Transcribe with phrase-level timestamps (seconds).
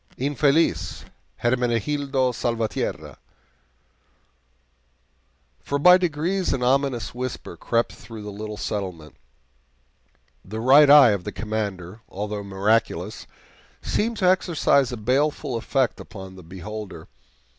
[0.17, 1.03] Infeliz
[1.43, 3.19] Hermenegildo Salvatierra!
[5.61, 9.15] For by degrees an ominous whisper crept though the little settlement.
[10.43, 13.27] The Right Eye of the Commander, although miraculous,
[13.83, 17.07] seemed to exercise a baleful effect upon the beholder.